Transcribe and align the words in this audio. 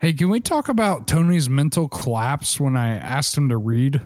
Hey, 0.00 0.12
can 0.12 0.28
we 0.28 0.38
talk 0.38 0.68
about 0.68 1.08
Tony's 1.08 1.50
mental 1.50 1.88
collapse 1.88 2.60
when 2.60 2.76
I 2.76 2.96
asked 2.96 3.36
him 3.36 3.48
to 3.48 3.56
read? 3.56 4.00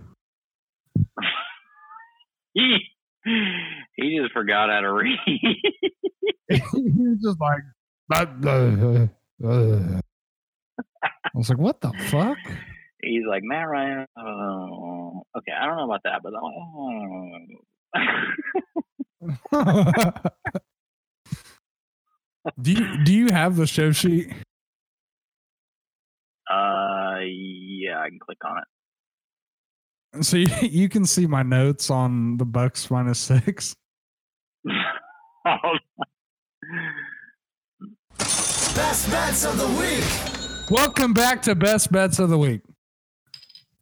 he 2.55 2.79
he 3.25 4.19
just 4.19 4.33
forgot 4.33 4.71
how 4.71 4.81
to 4.81 4.93
read. 4.93 5.19
he 5.27 5.53
was 6.49 7.19
just 7.23 7.39
like. 7.41 7.63
I 8.11 8.25
was 11.35 11.49
like, 11.49 11.59
what 11.59 11.81
the 11.81 11.93
fuck? 12.09 12.39
He's 13.03 13.25
like, 13.29 13.43
Matt 13.43 13.69
Ryan. 13.69 14.07
Oh, 14.19 15.23
okay, 15.37 15.53
I 15.53 15.67
don't 15.67 15.77
know 15.77 15.85
about 15.85 16.03
that, 16.05 16.23
but 16.23 16.33
oh. 16.35 17.39
do 22.63 22.73
you 22.73 23.05
do 23.05 23.13
you 23.13 23.27
have 23.33 23.57
the 23.57 23.67
show 23.67 23.93
sheet? 23.93 24.33
Uh, 26.53 27.21
yeah, 27.25 28.01
I 28.01 28.11
can 28.11 28.19
click 28.19 28.39
on 28.45 28.59
it. 28.59 30.25
So 30.25 30.37
you, 30.37 30.49
you 30.63 30.89
can 30.91 31.07
see 31.07 31.27
my 31.27 31.43
notes 31.43 31.89
on 31.91 32.37
the 32.37 32.45
Bucks 32.45 32.91
minus 32.91 33.19
six. 33.19 33.75
Best 38.75 39.11
bets 39.11 39.45
of 39.45 39.57
the 39.59 39.67
week. 39.79 40.71
Welcome 40.71 41.13
back 41.15 41.41
to 41.43 41.55
Best 41.55 41.91
Bets 41.91 42.19
of 42.19 42.29
the 42.29 42.39
Week. 42.39 42.61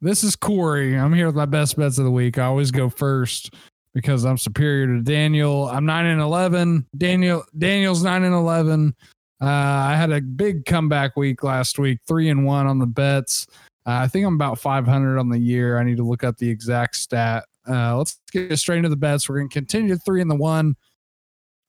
This 0.01 0.23
is 0.25 0.37
Corey. 0.37 0.97
I'm 0.97 1.13
here 1.13 1.27
with 1.27 1.37
my 1.37 1.47
best 1.47 1.77
bets 1.77 1.99
of 1.99 2.05
the 2.05 2.11
week. 2.11 2.39
I 2.39 2.45
always 2.45 2.71
go 2.71 2.89
first 2.89 3.53
because 3.93 4.25
I'm 4.25 4.39
superior 4.39 4.87
to 4.87 5.03
Daniel. 5.03 5.69
I'm 5.69 5.85
nine 5.85 6.07
and 6.07 6.21
eleven. 6.21 6.87
Daniel 6.97 7.45
Daniel's 7.59 8.03
nine 8.03 8.23
and 8.25 8.35
eleven. 8.35 8.95
Uh, 9.41 9.47
I 9.47 9.97
had 9.97 10.13
a 10.13 10.21
big 10.21 10.67
comeback 10.67 11.17
week 11.17 11.43
last 11.43 11.79
week, 11.79 12.01
three 12.07 12.29
and 12.29 12.45
one 12.45 12.67
on 12.67 12.79
the 12.79 12.87
bets. 12.87 13.47
Uh, 13.87 14.01
I 14.03 14.09
think 14.09 14.27
I'm 14.27 14.35
about 14.35 14.59
500 14.59 15.19
on 15.19 15.31
the 15.31 15.39
year. 15.39 15.79
I 15.79 15.85
need 15.85 15.97
to 15.97 16.03
look 16.03 16.25
up 16.25 16.37
the 16.37 16.49
exact 16.49 16.97
stat. 16.97 17.45
Uh, 17.69 17.97
let's 17.97 18.21
get 18.33 18.59
straight 18.59 18.79
into 18.79 18.89
the 18.91 18.97
bets. 18.97 19.29
We're 19.29 19.39
going 19.39 19.49
to 19.49 19.55
continue 19.55 19.97
three 19.97 20.21
and 20.21 20.31
the 20.31 20.37
one, 20.37 20.77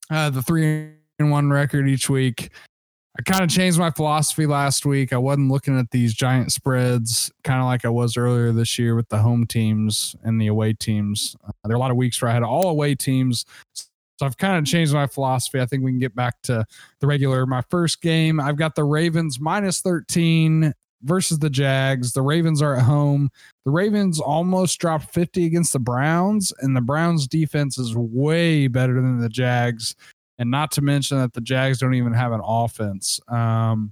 uh, 0.09 0.29
the 0.29 0.41
three 0.41 0.91
and 1.19 1.31
one 1.31 1.49
record 1.49 1.87
each 1.87 2.09
week. 2.09 2.51
I 3.17 3.21
kind 3.23 3.43
of 3.43 3.49
changed 3.49 3.77
my 3.77 3.91
philosophy 3.91 4.45
last 4.45 4.85
week. 4.85 5.11
I 5.11 5.17
wasn't 5.17 5.51
looking 5.51 5.77
at 5.77 5.91
these 5.91 6.13
giant 6.13 6.51
spreads, 6.51 7.29
kind 7.43 7.59
of 7.59 7.65
like 7.65 7.83
I 7.83 7.89
was 7.89 8.15
earlier 8.15 8.53
this 8.53 8.79
year 8.79 8.95
with 8.95 9.09
the 9.09 9.17
home 9.17 9.45
teams 9.45 10.15
and 10.23 10.39
the 10.39 10.47
away 10.47 10.73
teams. 10.73 11.35
Uh, 11.45 11.51
there 11.65 11.73
are 11.73 11.77
a 11.77 11.79
lot 11.79 11.91
of 11.91 11.97
weeks 11.97 12.21
where 12.21 12.31
I 12.31 12.33
had 12.33 12.43
all 12.43 12.69
away 12.69 12.95
teams. 12.95 13.45
So 14.21 14.27
I've 14.27 14.37
kind 14.37 14.55
of 14.55 14.65
changed 14.65 14.93
my 14.93 15.07
philosophy. 15.07 15.59
I 15.59 15.65
think 15.65 15.83
we 15.83 15.89
can 15.89 15.97
get 15.97 16.13
back 16.13 16.43
to 16.43 16.63
the 16.99 17.07
regular. 17.07 17.47
My 17.47 17.63
first 17.71 18.03
game, 18.03 18.39
I've 18.39 18.55
got 18.55 18.75
the 18.75 18.83
Ravens 18.83 19.39
minus 19.39 19.81
13 19.81 20.75
versus 21.01 21.39
the 21.39 21.49
Jags. 21.49 22.13
The 22.13 22.21
Ravens 22.21 22.61
are 22.61 22.75
at 22.75 22.83
home. 22.83 23.31
The 23.65 23.71
Ravens 23.71 24.19
almost 24.19 24.77
dropped 24.77 25.11
50 25.11 25.47
against 25.47 25.73
the 25.73 25.79
Browns, 25.79 26.53
and 26.59 26.75
the 26.75 26.81
Browns 26.81 27.27
defense 27.27 27.79
is 27.79 27.95
way 27.95 28.67
better 28.67 28.93
than 28.93 29.17
the 29.17 29.27
Jags. 29.27 29.95
And 30.37 30.51
not 30.51 30.69
to 30.73 30.83
mention 30.83 31.17
that 31.17 31.33
the 31.33 31.41
Jags 31.41 31.79
don't 31.79 31.95
even 31.95 32.13
have 32.13 32.31
an 32.31 32.41
offense. 32.43 33.19
Um, 33.27 33.91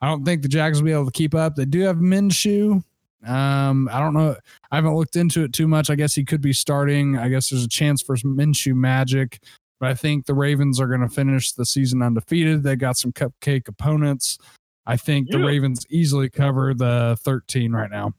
I 0.00 0.08
don't 0.08 0.24
think 0.24 0.40
the 0.40 0.48
Jags 0.48 0.80
will 0.80 0.86
be 0.86 0.92
able 0.92 1.04
to 1.04 1.12
keep 1.12 1.34
up. 1.34 1.54
They 1.54 1.66
do 1.66 1.80
have 1.80 1.96
Minshew. 1.96 2.82
Um, 3.26 3.90
I 3.92 4.00
don't 4.00 4.14
know. 4.14 4.36
I 4.70 4.76
haven't 4.76 4.94
looked 4.94 5.16
into 5.16 5.44
it 5.44 5.52
too 5.52 5.68
much. 5.68 5.90
I 5.90 5.96
guess 5.96 6.14
he 6.14 6.24
could 6.24 6.40
be 6.40 6.54
starting. 6.54 7.18
I 7.18 7.28
guess 7.28 7.50
there's 7.50 7.64
a 7.64 7.68
chance 7.68 8.00
for 8.00 8.16
some 8.16 8.34
Minshew 8.34 8.74
magic. 8.74 9.40
But 9.78 9.90
I 9.90 9.94
think 9.94 10.26
the 10.26 10.34
Ravens 10.34 10.80
are 10.80 10.86
going 10.86 11.00
to 11.00 11.08
finish 11.08 11.52
the 11.52 11.66
season 11.66 12.02
undefeated. 12.02 12.62
They 12.62 12.76
got 12.76 12.96
some 12.96 13.12
cupcake 13.12 13.68
opponents. 13.68 14.38
I 14.86 14.96
think 14.96 15.28
yeah. 15.28 15.38
the 15.38 15.44
Ravens 15.44 15.84
easily 15.90 16.30
cover 16.30 16.72
the 16.72 17.18
13 17.22 17.72
right 17.72 17.90
now. 17.90 18.14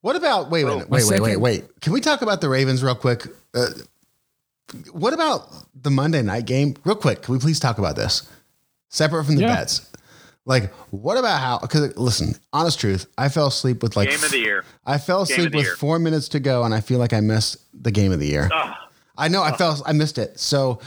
What 0.00 0.16
about 0.16 0.50
wait, 0.50 0.64
wait, 0.64 0.88
wait, 0.88 0.88
wait, 0.88 1.08
wait, 1.08 1.20
wait, 1.20 1.36
wait. 1.36 1.80
Can 1.80 1.92
we 1.92 2.00
talk 2.00 2.22
about 2.22 2.40
the 2.40 2.48
Ravens 2.48 2.82
real 2.82 2.94
quick? 2.94 3.26
Uh, 3.54 3.66
what 4.92 5.12
about 5.12 5.48
the 5.74 5.90
Monday 5.90 6.22
night 6.22 6.46
game? 6.46 6.76
Real 6.84 6.96
quick, 6.96 7.22
can 7.22 7.34
we 7.34 7.40
please 7.40 7.60
talk 7.60 7.78
about 7.78 7.96
this? 7.96 8.28
Separate 8.88 9.24
from 9.24 9.36
the 9.36 9.42
yeah. 9.42 9.56
bets. 9.56 9.90
Like, 10.46 10.72
what 10.90 11.18
about 11.18 11.38
how? 11.40 11.58
Because 11.58 11.96
listen, 11.96 12.34
honest 12.52 12.80
truth, 12.80 13.06
I 13.18 13.28
fell 13.28 13.48
asleep 13.48 13.82
with 13.82 13.94
like 13.94 14.08
game 14.08 14.24
of 14.24 14.30
the 14.30 14.38
year. 14.38 14.64
I 14.86 14.98
fell 14.98 15.22
asleep 15.22 15.54
with 15.54 15.64
year. 15.64 15.76
four 15.76 15.98
minutes 15.98 16.28
to 16.30 16.40
go, 16.40 16.64
and 16.64 16.74
I 16.74 16.80
feel 16.80 16.98
like 16.98 17.12
I 17.12 17.20
missed 17.20 17.58
the 17.72 17.90
game 17.90 18.10
of 18.10 18.20
the 18.20 18.26
year. 18.26 18.48
Oh. 18.52 18.72
I 19.20 19.28
know 19.28 19.42
I 19.42 19.52
oh. 19.52 19.56
fell. 19.56 19.82
I 19.84 19.92
missed 19.92 20.18
it. 20.18 20.40
So 20.40 20.80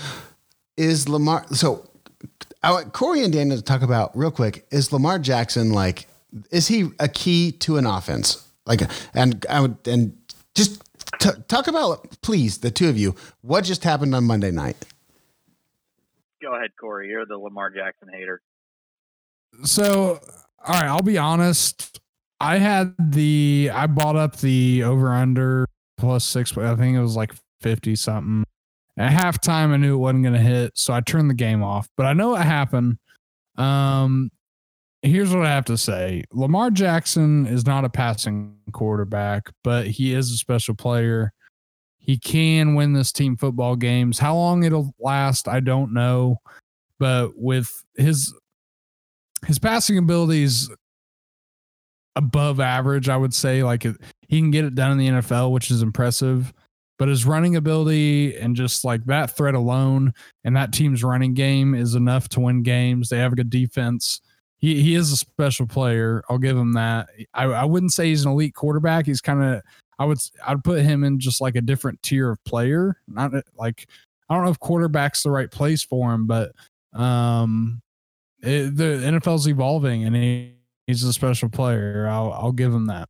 is 0.75 1.07
Lamar? 1.07 1.45
So 1.51 1.89
I 2.63 2.71
want 2.71 2.91
Corey 2.93 3.23
and 3.23 3.31
Daniel 3.31 3.55
to 3.55 3.63
talk 3.63 3.83
about 3.83 4.17
real 4.17 4.31
quick. 4.31 4.65
Is 4.71 4.91
Lamar 4.91 5.19
Jackson 5.19 5.71
like? 5.71 6.07
Is 6.49 6.67
he 6.67 6.89
a 6.99 7.07
key 7.07 7.51
to 7.51 7.77
an 7.77 7.85
offense? 7.85 8.47
Like, 8.65 8.81
and 9.13 9.45
I 9.47 9.61
would 9.61 9.77
and 9.85 10.17
just 10.55 10.81
t- 11.19 11.29
talk 11.47 11.67
about 11.67 12.21
please 12.21 12.57
the 12.57 12.71
two 12.71 12.89
of 12.89 12.97
you. 12.97 13.15
What 13.41 13.65
just 13.65 13.83
happened 13.83 14.15
on 14.15 14.23
Monday 14.23 14.49
night? 14.49 14.77
Go 16.41 16.55
ahead, 16.55 16.71
Corey. 16.79 17.09
You're 17.09 17.25
the 17.25 17.37
Lamar 17.37 17.69
Jackson 17.69 18.09
hater. 18.11 18.41
So, 19.63 20.19
all 20.65 20.73
right, 20.73 20.85
I'll 20.85 21.03
be 21.03 21.19
honest. 21.19 21.99
I 22.39 22.57
had 22.57 22.95
the 22.97 23.69
I 23.71 23.85
bought 23.87 24.15
up 24.15 24.37
the 24.37 24.83
over 24.83 25.13
under 25.13 25.67
plus 25.97 26.25
six. 26.25 26.57
I 26.57 26.75
think 26.75 26.97
it 26.97 27.01
was 27.01 27.15
like 27.15 27.33
50 27.63 27.95
something. 27.95 28.43
At 28.97 29.11
halftime, 29.11 29.71
I 29.71 29.77
knew 29.77 29.95
it 29.95 29.97
wasn't 29.97 30.23
going 30.23 30.35
to 30.35 30.39
hit, 30.39 30.73
so 30.75 30.93
I 30.93 31.01
turned 31.01 31.29
the 31.29 31.35
game 31.35 31.63
off. 31.63 31.89
But 31.97 32.05
I 32.05 32.13
know 32.13 32.35
it 32.35 32.41
happened. 32.41 32.97
Um, 33.57 34.29
here's 35.01 35.33
what 35.33 35.45
I 35.45 35.49
have 35.49 35.65
to 35.65 35.77
say 35.77 36.23
Lamar 36.31 36.69
Jackson 36.71 37.45
is 37.47 37.65
not 37.65 37.85
a 37.85 37.89
passing 37.89 38.55
quarterback, 38.71 39.51
but 39.63 39.87
he 39.87 40.13
is 40.13 40.31
a 40.31 40.37
special 40.37 40.75
player. 40.75 41.33
He 41.97 42.17
can 42.17 42.75
win 42.75 42.93
this 42.93 43.11
team 43.11 43.37
football 43.37 43.75
games. 43.75 44.19
How 44.19 44.35
long 44.35 44.63
it'll 44.63 44.93
last, 44.99 45.47
I 45.47 45.59
don't 45.59 45.93
know. 45.93 46.37
But 46.99 47.31
with 47.35 47.83
his 47.95 48.33
his 49.45 49.59
passing 49.59 49.97
abilities 49.97 50.69
above 52.15 52.59
average, 52.59 53.09
I 53.09 53.17
would 53.17 53.33
say. 53.33 53.63
Like 53.63 53.83
he 53.83 54.39
can 54.39 54.51
get 54.51 54.65
it 54.65 54.75
done 54.75 54.91
in 54.91 54.97
the 54.97 55.21
NFL, 55.21 55.51
which 55.51 55.71
is 55.71 55.81
impressive 55.81 56.53
but 57.03 57.09
his 57.09 57.25
running 57.25 57.57
ability 57.57 58.33
and 58.37 58.55
just 58.55 58.85
like 58.85 59.03
that 59.03 59.35
threat 59.35 59.55
alone 59.55 60.13
and 60.45 60.55
that 60.55 60.71
team's 60.71 61.03
running 61.03 61.33
game 61.33 61.75
is 61.75 61.95
enough 61.95 62.29
to 62.29 62.39
win 62.39 62.63
games. 62.63 63.09
They 63.09 63.17
have 63.17 63.33
a 63.33 63.35
good 63.35 63.49
defense. 63.49 64.21
He 64.59 64.81
he 64.81 64.95
is 64.95 65.11
a 65.11 65.17
special 65.17 65.67
player. 65.67 66.23
I'll 66.29 66.37
give 66.37 66.55
him 66.55 66.71
that. 66.75 67.09
I, 67.33 67.43
I 67.43 67.65
wouldn't 67.65 67.91
say 67.91 68.07
he's 68.07 68.23
an 68.23 68.31
elite 68.31 68.55
quarterback. 68.55 69.05
He's 69.05 69.19
kind 69.19 69.43
of 69.43 69.61
I 69.99 70.05
would 70.05 70.17
I'd 70.47 70.63
put 70.63 70.79
him 70.79 71.03
in 71.03 71.19
just 71.19 71.41
like 71.41 71.57
a 71.57 71.61
different 71.61 72.01
tier 72.03 72.31
of 72.31 72.43
player. 72.45 72.95
Not 73.05 73.33
like 73.57 73.85
I 74.29 74.35
don't 74.35 74.45
know 74.45 74.51
if 74.51 74.59
quarterback's 74.59 75.23
the 75.23 75.31
right 75.31 75.51
place 75.51 75.83
for 75.83 76.13
him, 76.13 76.25
but 76.25 76.53
um, 76.93 77.81
it, 78.41 78.77
the 78.77 79.01
NFL's 79.03 79.49
evolving 79.49 80.05
and 80.05 80.15
he, 80.15 80.53
he's 80.87 81.03
a 81.03 81.11
special 81.11 81.49
player. 81.49 82.07
I'll 82.09 82.31
I'll 82.31 82.53
give 82.53 82.73
him 82.73 82.85
that. 82.85 83.09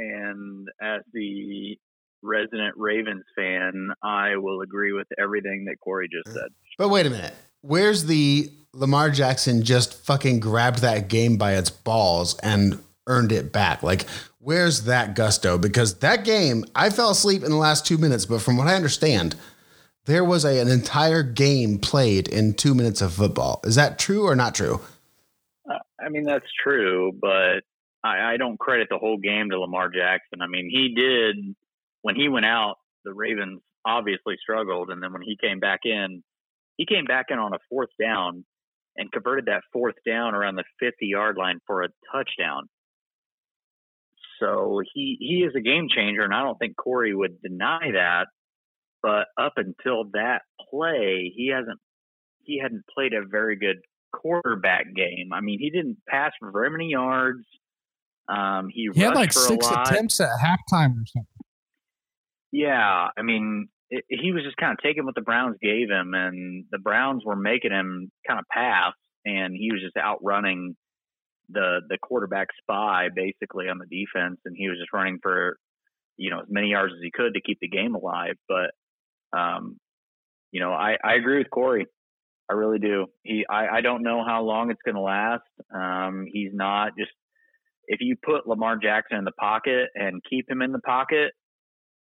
And 0.00 0.66
as 0.80 1.02
the 1.12 1.76
resident 2.22 2.74
Ravens 2.76 3.24
fan, 3.36 3.90
I 4.02 4.36
will 4.36 4.62
agree 4.62 4.92
with 4.92 5.06
everything 5.18 5.66
that 5.66 5.76
Corey 5.82 6.08
just 6.10 6.34
said. 6.34 6.48
But 6.78 6.88
wait 6.88 7.06
a 7.06 7.10
minute. 7.10 7.34
Where's 7.60 8.04
the 8.06 8.50
Lamar 8.72 9.10
Jackson 9.10 9.62
just 9.62 9.94
fucking 10.06 10.40
grabbed 10.40 10.80
that 10.80 11.08
game 11.08 11.36
by 11.36 11.54
its 11.54 11.68
balls 11.68 12.38
and 12.38 12.82
earned 13.06 13.32
it 13.32 13.52
back? 13.52 13.82
Like, 13.82 14.06
where's 14.38 14.84
that 14.84 15.14
gusto? 15.14 15.58
Because 15.58 15.98
that 15.98 16.24
game, 16.24 16.64
I 16.74 16.88
fell 16.88 17.10
asleep 17.10 17.42
in 17.42 17.50
the 17.50 17.56
last 17.56 17.84
two 17.86 17.98
minutes, 17.98 18.24
but 18.24 18.40
from 18.40 18.56
what 18.56 18.68
I 18.68 18.74
understand, 18.74 19.36
there 20.06 20.24
was 20.24 20.46
a, 20.46 20.58
an 20.60 20.68
entire 20.68 21.22
game 21.22 21.78
played 21.78 22.26
in 22.28 22.54
two 22.54 22.74
minutes 22.74 23.02
of 23.02 23.12
football. 23.12 23.60
Is 23.64 23.74
that 23.74 23.98
true 23.98 24.26
or 24.26 24.34
not 24.34 24.54
true? 24.54 24.80
Uh, 25.70 25.78
I 26.00 26.08
mean, 26.08 26.24
that's 26.24 26.50
true, 26.64 27.12
but 27.20 27.60
I, 28.02 28.34
I 28.34 28.36
don't 28.36 28.58
credit 28.58 28.88
the 28.90 28.98
whole 28.98 29.18
game 29.18 29.50
to 29.50 29.58
Lamar 29.58 29.90
Jackson. 29.90 30.40
I 30.42 30.46
mean, 30.46 30.68
he 30.70 30.94
did 30.94 31.54
when 32.02 32.16
he 32.16 32.28
went 32.28 32.46
out. 32.46 32.76
The 33.04 33.14
Ravens 33.14 33.60
obviously 33.86 34.36
struggled, 34.40 34.90
and 34.90 35.02
then 35.02 35.12
when 35.12 35.22
he 35.22 35.36
came 35.40 35.58
back 35.58 35.80
in, 35.84 36.22
he 36.76 36.86
came 36.86 37.04
back 37.04 37.26
in 37.30 37.38
on 37.38 37.54
a 37.54 37.58
fourth 37.68 37.90
down 38.00 38.44
and 38.96 39.10
converted 39.12 39.46
that 39.46 39.62
fourth 39.72 39.94
down 40.06 40.34
around 40.34 40.56
the 40.56 40.64
50 40.80 41.06
yard 41.06 41.36
line 41.36 41.60
for 41.66 41.82
a 41.82 41.88
touchdown. 42.12 42.68
So 44.38 44.80
he 44.94 45.16
he 45.20 45.44
is 45.46 45.54
a 45.54 45.60
game 45.60 45.88
changer, 45.94 46.22
and 46.22 46.34
I 46.34 46.42
don't 46.42 46.58
think 46.58 46.76
Corey 46.76 47.14
would 47.14 47.40
deny 47.42 47.90
that. 47.92 48.26
But 49.02 49.26
up 49.38 49.54
until 49.56 50.04
that 50.12 50.42
play, 50.70 51.32
he 51.34 51.52
hasn't 51.54 51.78
he 52.44 52.58
hadn't 52.58 52.84
played 52.94 53.12
a 53.12 53.26
very 53.26 53.56
good 53.56 53.76
quarterback 54.12 54.86
game. 54.94 55.30
I 55.32 55.40
mean, 55.40 55.58
he 55.60 55.70
didn't 55.70 55.98
pass 56.08 56.32
for 56.40 56.50
very 56.50 56.70
many 56.70 56.88
yards. 56.88 57.44
Um, 58.30 58.68
he, 58.72 58.88
he 58.94 59.00
had 59.00 59.14
like 59.14 59.32
six 59.32 59.66
attempts 59.66 60.20
at 60.20 60.28
halftime 60.40 60.92
or 60.92 61.06
something. 61.06 61.26
Yeah, 62.52 63.08
I 63.16 63.22
mean, 63.22 63.68
it, 63.90 64.04
he 64.08 64.32
was 64.32 64.44
just 64.44 64.56
kind 64.56 64.72
of 64.72 64.78
taking 64.82 65.04
what 65.04 65.14
the 65.14 65.20
Browns 65.20 65.56
gave 65.62 65.88
him, 65.90 66.14
and 66.14 66.64
the 66.70 66.78
Browns 66.78 67.24
were 67.24 67.36
making 67.36 67.72
him 67.72 68.10
kind 68.26 68.38
of 68.38 68.46
pass. 68.52 68.92
and 69.24 69.54
he 69.56 69.70
was 69.72 69.80
just 69.82 69.96
outrunning 69.96 70.76
the 71.48 71.80
the 71.88 71.98
quarterback 72.00 72.48
spy 72.62 73.08
basically 73.14 73.68
on 73.68 73.78
the 73.78 73.86
defense, 73.86 74.38
and 74.44 74.54
he 74.56 74.68
was 74.68 74.78
just 74.78 74.92
running 74.92 75.18
for 75.22 75.56
you 76.16 76.30
know 76.30 76.40
as 76.40 76.46
many 76.48 76.68
yards 76.68 76.92
as 76.94 77.00
he 77.02 77.10
could 77.10 77.34
to 77.34 77.40
keep 77.40 77.58
the 77.60 77.68
game 77.68 77.94
alive. 77.94 78.34
But 78.48 78.70
um, 79.36 79.78
you 80.52 80.60
know, 80.60 80.72
I 80.72 80.96
I 81.02 81.14
agree 81.14 81.38
with 81.38 81.50
Corey. 81.50 81.86
I 82.48 82.54
really 82.54 82.78
do. 82.78 83.06
He 83.22 83.44
I 83.48 83.78
I 83.78 83.80
don't 83.80 84.02
know 84.02 84.24
how 84.24 84.42
long 84.42 84.70
it's 84.70 84.82
going 84.84 84.96
to 84.96 85.00
last. 85.00 85.42
Um, 85.74 86.26
he's 86.32 86.50
not 86.52 86.92
just 86.98 87.12
if 87.90 88.00
you 88.00 88.14
put 88.24 88.46
Lamar 88.46 88.76
Jackson 88.76 89.18
in 89.18 89.24
the 89.24 89.32
pocket 89.32 89.88
and 89.96 90.22
keep 90.30 90.48
him 90.48 90.62
in 90.62 90.70
the 90.70 90.78
pocket, 90.78 91.32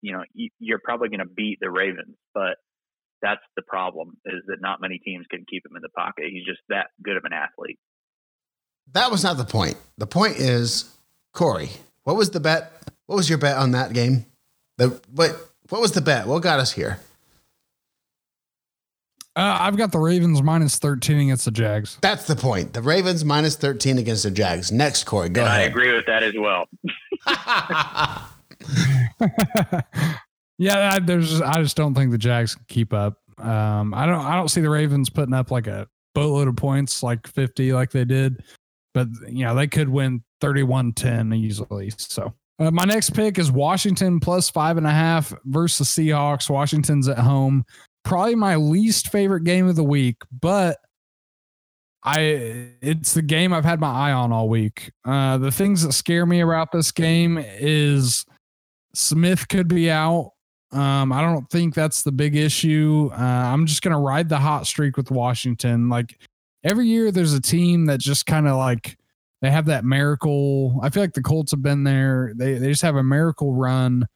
you 0.02 0.12
know, 0.12 0.24
you're 0.60 0.82
probably 0.84 1.08
going 1.08 1.22
to 1.22 1.34
beat 1.34 1.60
the 1.62 1.72
Ravens. 1.72 2.18
But 2.34 2.58
that's 3.22 3.42
the 3.56 3.62
problem 3.62 4.18
is 4.26 4.44
that 4.48 4.58
not 4.60 4.82
many 4.82 5.00
teams 5.00 5.26
can 5.32 5.46
keep 5.50 5.66
him 5.66 5.78
in 5.78 5.82
the 5.82 5.90
pocket. 5.90 6.26
He's 6.30 6.46
just 6.46 6.60
that 6.68 6.88
good 7.02 7.16
of 7.16 7.24
an 7.24 7.32
athlete. 7.32 7.80
That 8.92 9.12
was 9.12 9.24
not 9.24 9.38
the 9.38 9.46
point. 9.46 9.78
The 9.98 10.06
point 10.06 10.36
is, 10.36 10.94
Corey, 11.32 11.70
what 12.04 12.18
was 12.18 12.32
the 12.32 12.42
bet? 12.42 12.74
What 13.06 13.16
was 13.16 13.30
your 13.30 13.38
bet 13.38 13.56
on 13.56 13.72
that 13.72 13.94
game? 13.94 14.26
The 14.76 15.02
what? 15.14 15.32
What 15.70 15.82
was 15.82 15.94
the 15.94 16.02
bet? 16.02 16.28
What 16.28 16.44
got 16.44 16.60
us 16.60 16.74
here? 16.74 17.00
Uh, 19.38 19.56
I've 19.60 19.78
got 19.78 19.92
the 19.92 20.00
Ravens 20.00 20.42
minus 20.42 20.80
13 20.80 21.20
against 21.20 21.46
the 21.46 21.52
Jags. 21.52 22.00
That's 22.02 22.26
the 22.26 22.36
point. 22.36 22.74
The 22.74 22.82
Ravens 22.82 23.24
minus 23.24 23.56
13 23.56 24.00
against 24.00 24.24
the 24.24 24.32
Jags. 24.32 24.72
Next, 24.72 25.04
Corey, 25.04 25.30
go 25.30 25.42
and 25.42 25.50
ahead. 25.50 25.62
I 25.62 25.66
agree 25.66 25.94
with 25.94 26.08
that 26.08 26.24
as 26.24 26.34
well. 26.36 26.66
yeah, 30.58 30.94
I, 30.94 30.98
there's. 30.98 31.40
I 31.40 31.62
just 31.62 31.78
don't 31.78 31.94
think 31.94 32.10
the 32.10 32.18
Jags 32.18 32.56
can 32.56 32.66
keep 32.68 32.94
up. 32.94 33.20
Um, 33.38 33.94
I 33.94 34.08
don't. 34.08 34.26
I 34.26 34.36
don't 34.36 34.48
see 34.48 34.62
the 34.62 34.72
Ravens 34.72 35.12
putting 35.12 35.36
up 35.36 35.52
like 35.52 35.68
a 35.68 35.88
boatload 36.16 36.48
of 36.48 36.56
points, 36.56 37.04
like 37.04 37.28
50, 37.28 37.74
like 37.74 37.92
they 37.92 38.06
did. 38.06 38.42
But 38.96 39.10
you 39.28 39.46
know, 39.46 39.54
they 39.54 39.68
could 39.68 39.90
win 39.90 40.24
31-10 40.42 41.38
easily. 41.38 41.92
So 41.96 42.34
uh, 42.58 42.72
my 42.72 42.86
next 42.86 43.12
pick 43.12 43.38
is 43.38 43.52
Washington 43.52 44.20
plus 44.20 44.50
five 44.50 44.78
and 44.78 44.88
a 44.88 44.92
half 44.92 45.32
versus 45.46 45.94
the 45.94 46.10
Seahawks. 46.10 46.50
Washington's 46.50 47.08
at 47.08 47.20
home 47.20 47.66
probably 48.08 48.36
my 48.36 48.56
least 48.56 49.10
favorite 49.10 49.44
game 49.44 49.68
of 49.68 49.76
the 49.76 49.84
week, 49.84 50.16
but 50.32 50.78
I 52.04 52.70
it's 52.82 53.14
the 53.14 53.22
game 53.22 53.52
I've 53.52 53.66
had 53.66 53.82
my 53.82 53.92
eye 53.92 54.14
on 54.14 54.32
all 54.32 54.48
week. 54.48 54.92
Uh, 55.04 55.38
the 55.38 55.52
things 55.52 55.84
that 55.84 55.92
scare 55.92 56.26
me 56.26 56.40
about 56.40 56.72
this 56.72 56.90
game 56.92 57.38
is 57.38 58.26
Smith 58.94 59.50
could 59.50 59.68
be 59.68 59.92
out. 59.92 60.32
Um, 60.72 61.12
I 61.12 61.22
don't 61.22 61.50
think 61.50 61.76
that's 61.76 62.04
the 62.04 62.14
big 62.14 62.38
issue. 62.38 63.10
Uh, 63.12 63.22
I'm 63.22 63.66
just 63.66 63.82
gonna 63.82 64.00
ride 64.00 64.30
the 64.30 64.40
hot 64.40 64.66
streak 64.68 64.96
with 64.96 65.12
Washington. 65.12 65.90
Like 65.90 66.18
every 66.64 66.88
year, 66.88 67.12
there's 67.12 67.34
a 67.34 67.42
team 67.42 67.88
that 67.88 68.00
just 68.00 68.26
kind 68.26 68.48
of 68.48 68.56
like 68.56 68.98
they 69.42 69.52
have 69.52 69.66
that 69.66 69.84
miracle. 69.84 70.80
I 70.82 70.90
feel 70.90 71.04
like 71.04 71.14
the 71.14 71.22
Colts 71.22 71.52
have 71.52 71.62
been 71.62 71.84
there. 71.84 72.32
They 72.38 72.54
they 72.54 72.70
just 72.70 72.84
have 72.84 72.96
a 72.96 73.04
miracle 73.04 73.54
run. 73.54 74.08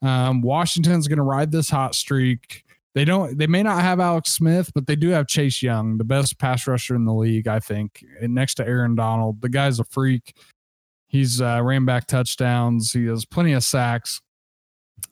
Um, 0.00 0.40
Washington's 0.40 1.08
gonna 1.08 1.22
ride 1.22 1.52
this 1.52 1.68
hot 1.68 1.94
streak. 1.94 2.64
They 2.94 3.04
don't. 3.04 3.36
They 3.36 3.48
may 3.48 3.62
not 3.62 3.82
have 3.82 3.98
Alex 3.98 4.30
Smith, 4.32 4.70
but 4.74 4.86
they 4.86 4.94
do 4.94 5.08
have 5.08 5.26
Chase 5.26 5.62
Young, 5.62 5.98
the 5.98 6.04
best 6.04 6.38
pass 6.38 6.66
rusher 6.66 6.94
in 6.94 7.04
the 7.04 7.12
league, 7.12 7.48
I 7.48 7.58
think, 7.58 8.04
next 8.22 8.54
to 8.54 8.66
Aaron 8.66 8.94
Donald. 8.94 9.40
The 9.40 9.48
guy's 9.48 9.80
a 9.80 9.84
freak. 9.84 10.36
He's 11.08 11.40
uh, 11.40 11.60
ran 11.62 11.84
back 11.84 12.06
touchdowns. 12.06 12.92
He 12.92 13.06
has 13.06 13.24
plenty 13.24 13.52
of 13.52 13.64
sacks. 13.64 14.20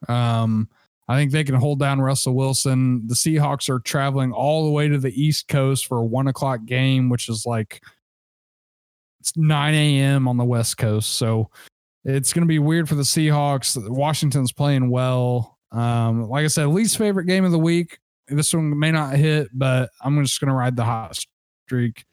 Um, 0.09 0.69
I 1.09 1.17
think 1.17 1.33
they 1.33 1.45
can 1.45 1.57
hold 1.57 1.81
down 1.81 2.01
Russell 2.01 2.35
Wilson. 2.35 3.07
The 3.07 3.15
Seahawks 3.15 3.69
are 3.69 3.81
traveling 3.81 4.33
all 4.33 4.65
the 4.65 4.71
way 4.71 4.89
to 4.89 4.99
the 4.99 5.13
East 5.21 5.49
Coast 5.49 5.87
for 5.87 5.99
a 5.99 6.05
one 6.05 6.29
o'clock 6.29 6.65
game, 6.65 7.09
which 7.09 7.29
is 7.29 7.45
like 7.45 7.83
it's 9.21 9.37
9 9.37 9.75
a.m. 9.75 10.27
on 10.29 10.37
the 10.37 10.45
West 10.45 10.79
Coast. 10.79 11.17
So 11.17 11.51
it's 12.05 12.33
going 12.33 12.43
to 12.43 12.49
be 12.49 12.59
weird 12.59 12.89
for 12.89 12.95
the 12.95 13.03
Seahawks. 13.03 13.77
Washington's 13.89 14.53
playing 14.53 14.91
well. 14.91 15.59
Um, 15.73 16.29
like 16.29 16.45
I 16.45 16.49
said, 16.49 16.67
least 16.69 16.99
favorite 16.99 17.25
game 17.25 17.45
of 17.45 17.53
the 17.53 17.59
week. 17.59 17.99
This 18.29 18.55
one 18.55 18.79
may 18.79 18.93
not 18.93 19.17
hit, 19.17 19.49
but 19.53 19.91
I'm 20.01 20.23
just 20.23 20.41
going 20.41 20.49
to 20.49 20.55
ride 20.55 20.77
the 20.77 20.85
hot 20.85 21.19
streak. 21.67 22.05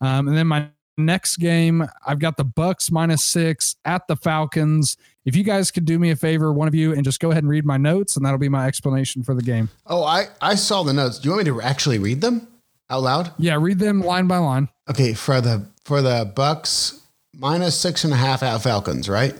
Um, 0.00 0.28
and 0.28 0.36
then 0.36 0.46
my 0.46 0.68
next 0.96 1.36
game, 1.36 1.88
I've 2.06 2.18
got 2.18 2.36
the 2.36 2.44
Bucks 2.44 2.90
minus 2.90 3.24
six 3.24 3.76
at 3.84 4.06
the 4.08 4.16
Falcons. 4.16 4.96
If 5.24 5.36
you 5.36 5.44
guys 5.44 5.70
could 5.70 5.84
do 5.84 5.98
me 5.98 6.10
a 6.10 6.16
favor, 6.16 6.52
one 6.52 6.68
of 6.68 6.74
you, 6.74 6.92
and 6.92 7.04
just 7.04 7.20
go 7.20 7.30
ahead 7.30 7.42
and 7.42 7.50
read 7.50 7.64
my 7.64 7.76
notes, 7.76 8.16
and 8.16 8.24
that'll 8.24 8.38
be 8.38 8.48
my 8.48 8.66
explanation 8.66 9.22
for 9.22 9.34
the 9.34 9.42
game. 9.42 9.68
Oh, 9.86 10.04
I 10.04 10.26
I 10.40 10.54
saw 10.54 10.82
the 10.82 10.92
notes. 10.92 11.18
Do 11.18 11.28
you 11.28 11.34
want 11.34 11.46
me 11.46 11.52
to 11.52 11.60
actually 11.62 11.98
read 11.98 12.20
them 12.20 12.48
out 12.90 13.02
loud? 13.02 13.32
Yeah, 13.38 13.56
read 13.60 13.78
them 13.78 14.02
line 14.02 14.26
by 14.26 14.38
line. 14.38 14.68
Okay, 14.88 15.14
for 15.14 15.40
the 15.40 15.66
for 15.84 16.02
the 16.02 16.30
Bucks 16.34 17.00
minus 17.34 17.78
six 17.78 18.04
and 18.04 18.12
a 18.12 18.16
half 18.16 18.42
at 18.42 18.58
Falcons, 18.58 19.08
right? 19.08 19.34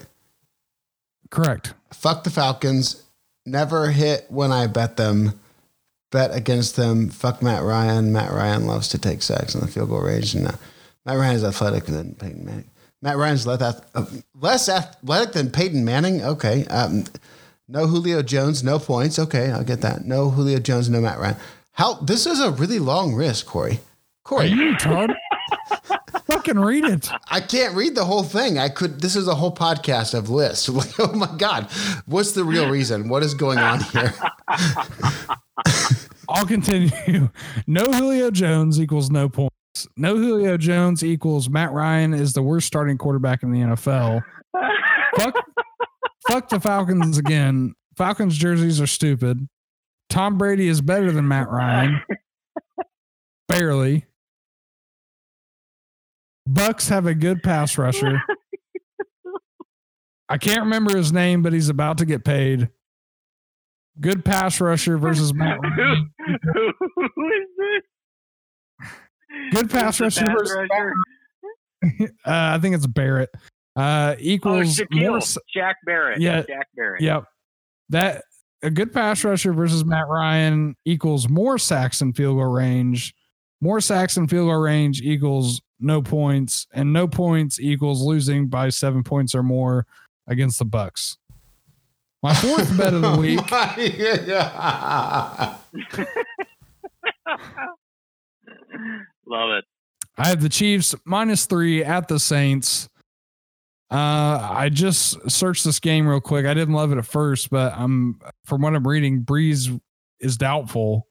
Correct. 1.29 1.73
Fuck 1.93 2.23
the 2.23 2.29
Falcons 2.29 3.03
never 3.49 3.91
hit 3.91 4.25
when 4.29 4.51
I 4.51 4.67
bet 4.67 4.97
them. 4.97 5.39
Bet 6.11 6.35
against 6.35 6.75
them. 6.75 7.09
Fuck 7.09 7.41
Matt 7.43 7.63
Ryan. 7.63 8.11
Matt 8.11 8.31
Ryan 8.31 8.65
loves 8.65 8.87
to 8.89 8.97
take 8.97 9.21
sacks 9.21 9.53
in 9.53 9.61
the 9.61 9.67
field 9.67 9.89
goal 9.89 10.01
range. 10.01 10.33
And 10.33 10.47
uh, 10.47 10.53
Matt 11.05 11.17
Ryan 11.17 11.35
is 11.35 11.43
athletic 11.43 11.85
than 11.85 12.15
Peyton 12.15 12.45
Manning. 12.45 12.69
Matt 13.01 13.17
Ryan's 13.17 13.45
less, 13.45 13.61
uh, 13.93 14.05
less 14.33 14.67
athletic 14.69 15.33
than 15.33 15.51
Peyton 15.51 15.85
Manning. 15.85 16.23
Okay. 16.23 16.65
Um, 16.65 17.05
no 17.67 17.85
Julio 17.85 18.23
Jones, 18.23 18.63
no 18.63 18.79
points. 18.79 19.19
Okay, 19.19 19.51
I'll 19.51 19.63
get 19.63 19.81
that. 19.81 20.03
No 20.03 20.31
Julio 20.31 20.57
Jones, 20.59 20.89
no 20.89 20.99
Matt 20.99 21.19
Ryan. 21.19 21.35
How 21.73 21.93
this 21.95 22.25
is 22.25 22.39
a 22.41 22.51
really 22.51 22.79
long 22.79 23.13
risk, 23.13 23.45
Corey. 23.45 23.79
Corey, 24.23 24.45
Are 24.45 24.55
you 24.55 24.73
retarded? 24.73 25.15
Fucking 26.49 26.63
read 26.63 26.85
it. 26.85 27.11
I 27.29 27.41
can't 27.41 27.75
read 27.75 27.93
the 27.95 28.05
whole 28.05 28.23
thing. 28.23 28.57
I 28.57 28.69
could. 28.69 29.01
This 29.01 29.15
is 29.15 29.27
a 29.27 29.35
whole 29.35 29.53
podcast 29.53 30.15
of 30.15 30.29
lists. 30.29 30.67
Like, 30.67 30.91
oh 30.99 31.13
my 31.13 31.29
god, 31.37 31.69
what's 32.05 32.31
the 32.31 32.43
real 32.43 32.69
reason? 32.69 33.07
What 33.09 33.23
is 33.23 33.33
going 33.33 33.59
on 33.59 33.81
here? 33.81 34.13
I'll 36.29 36.45
continue. 36.45 37.29
No 37.67 37.85
Julio 37.85 38.31
Jones 38.31 38.79
equals 38.79 39.09
no 39.11 39.29
points. 39.29 39.53
No 39.95 40.15
Julio 40.17 40.57
Jones 40.57 41.03
equals 41.03 41.49
Matt 41.49 41.71
Ryan 41.71 42.13
is 42.13 42.33
the 42.33 42.41
worst 42.41 42.65
starting 42.67 42.97
quarterback 42.97 43.43
in 43.43 43.51
the 43.51 43.59
NFL. 43.59 44.21
fuck, 45.17 45.35
fuck 46.27 46.49
the 46.49 46.59
Falcons 46.59 47.17
again. 47.17 47.73
Falcons 47.95 48.37
jerseys 48.37 48.81
are 48.81 48.87
stupid. 48.87 49.47
Tom 50.09 50.37
Brady 50.37 50.67
is 50.67 50.81
better 50.81 51.11
than 51.11 51.27
Matt 51.27 51.49
Ryan. 51.49 52.01
Barely. 53.47 54.05
Bucks 56.51 56.89
have 56.89 57.05
a 57.05 57.13
good 57.13 57.43
pass 57.43 57.77
rusher. 57.77 58.19
I 60.27 60.39
can't 60.39 60.61
remember 60.61 60.97
his 60.97 61.13
name, 61.13 61.43
but 61.43 61.53
he's 61.53 61.69
about 61.69 61.99
to 61.99 62.05
get 62.05 62.25
paid. 62.25 62.69
Good 64.01 64.25
pass 64.25 64.59
rusher 64.59 64.97
versus 64.97 65.31
Matt 65.31 65.59
Ryan. 65.61 66.09
who, 66.25 66.71
who 66.95 67.27
is 67.27 67.47
this? 67.57 68.89
Good 69.51 69.69
pass 69.69 69.99
rusher 69.99 70.25
pass 70.25 70.35
versus 70.39 70.57
rusher? 70.57 70.93
uh, 72.25 72.55
I 72.55 72.59
think 72.59 72.75
it's 72.75 72.87
Barrett. 72.87 73.29
Uh, 73.75 74.15
Oh, 74.17 74.19
equals 74.19 74.75
Shaquille, 74.75 75.09
more. 75.09 75.19
Shaq 75.19 75.73
Barrett. 75.85 76.19
Yeah. 76.19 76.41
Shaq 76.41 76.63
Barrett. 76.75 77.01
Yep. 77.01 77.25
That 77.89 78.23
a 78.63 78.71
good 78.71 78.91
pass 78.91 79.23
rusher 79.23 79.53
versus 79.53 79.85
Matt 79.85 80.07
Ryan 80.07 80.75
equals 80.83 81.29
more 81.29 81.57
sacks 81.59 82.01
in 82.01 82.13
field 82.13 82.37
goal 82.37 82.47
range. 82.51 83.13
More 83.61 83.79
sacks 83.81 84.17
in 84.17 84.27
field 84.27 84.47
goal 84.47 84.57
range 84.59 85.01
equals 85.01 85.61
no 85.79 86.01
points, 86.01 86.67
and 86.73 86.93
no 86.93 87.07
points 87.07 87.59
equals 87.59 88.01
losing 88.01 88.47
by 88.47 88.69
seven 88.69 89.03
points 89.03 89.35
or 89.35 89.43
more 89.43 89.85
against 90.27 90.59
the 90.59 90.65
Bucks. 90.65 91.17
My 92.21 92.33
fourth 92.33 92.75
bet 92.77 92.93
of 92.93 93.01
the 93.01 93.15
week. 93.17 93.39
Love 99.25 99.51
it. 99.51 99.65
I 100.17 100.27
have 100.27 100.41
the 100.41 100.49
Chiefs 100.49 100.95
minus 101.05 101.45
three 101.45 101.83
at 101.83 102.07
the 102.07 102.19
Saints. 102.19 102.89
Uh, 103.91 104.47
I 104.51 104.69
just 104.69 105.31
searched 105.31 105.63
this 105.63 105.79
game 105.79 106.07
real 106.07 106.19
quick. 106.19 106.45
I 106.45 106.53
didn't 106.53 106.75
love 106.75 106.91
it 106.91 106.97
at 106.97 107.05
first, 107.05 107.49
but 107.49 107.73
I'm 107.75 108.19
from 108.45 108.61
what 108.61 108.75
I'm 108.75 108.87
reading, 108.87 109.23
Brees 109.23 109.79
is 110.19 110.37
doubtful. 110.37 111.07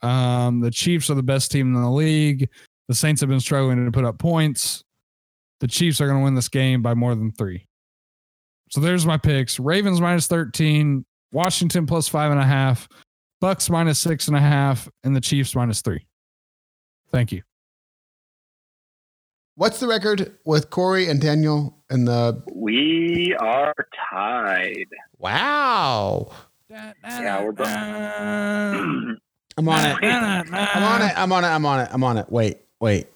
Um, 0.00 0.60
the 0.60 0.70
Chiefs 0.70 1.10
are 1.10 1.14
the 1.14 1.22
best 1.22 1.50
team 1.50 1.74
in 1.74 1.82
the 1.82 1.90
league. 1.90 2.48
The 2.88 2.94
Saints 2.94 3.20
have 3.20 3.30
been 3.30 3.40
struggling 3.40 3.84
to 3.84 3.90
put 3.90 4.04
up 4.04 4.18
points. 4.18 4.84
The 5.60 5.66
Chiefs 5.66 6.00
are 6.00 6.06
going 6.06 6.18
to 6.20 6.24
win 6.24 6.34
this 6.34 6.48
game 6.48 6.82
by 6.82 6.94
more 6.94 7.14
than 7.14 7.32
three. 7.32 7.66
So 8.70 8.80
there's 8.80 9.06
my 9.06 9.16
picks: 9.16 9.58
Ravens 9.58 10.00
minus 10.00 10.26
thirteen, 10.26 11.04
Washington 11.32 11.86
plus 11.86 12.08
five 12.08 12.30
and 12.30 12.40
a 12.40 12.44
half, 12.44 12.88
Bucks 13.40 13.70
minus 13.70 13.98
six 13.98 14.28
and 14.28 14.36
a 14.36 14.40
half, 14.40 14.88
and 15.04 15.14
the 15.16 15.20
Chiefs 15.20 15.54
minus 15.54 15.82
three. 15.82 16.06
Thank 17.10 17.32
you. 17.32 17.42
What's 19.54 19.80
the 19.80 19.86
record 19.86 20.36
with 20.44 20.68
Corey 20.70 21.08
and 21.08 21.20
Daniel 21.20 21.82
and 21.88 22.06
the? 22.06 22.42
We 22.52 23.34
are 23.40 23.72
tied. 24.10 24.88
Wow, 25.18 26.30
Yeah, 26.68 27.42
we're 27.42 27.54
Uh, 27.62 29.14
I'm 29.58 29.68
on 29.68 29.86
it. 29.86 29.96
I'm 30.04 30.92
on 30.92 31.02
it. 31.02 31.16
I'm 31.16 31.32
on 31.32 31.44
it. 31.44 31.48
I'm 31.48 31.64
on 31.64 31.80
it. 31.80 31.88
I'm 31.90 32.04
on 32.04 32.18
it. 32.18 32.26
Wait, 32.28 32.58
Wait. 32.78 33.06